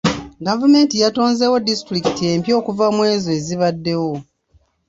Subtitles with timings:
[0.45, 4.13] Gavumenti yatonzeewo disitulikiti empya okuva mw'ezo ezibaddewo.